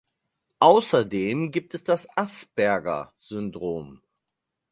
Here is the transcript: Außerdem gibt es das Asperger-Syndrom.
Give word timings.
Außerdem 0.61 1.51
gibt 1.51 1.75
es 1.75 1.83
das 1.83 2.07
Asperger-Syndrom. 2.17 4.01